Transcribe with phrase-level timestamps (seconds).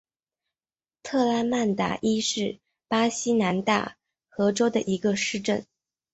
[1.03, 2.57] 特拉曼达伊是
[2.87, 3.97] 巴西南大
[4.29, 5.63] 河州的一个市镇。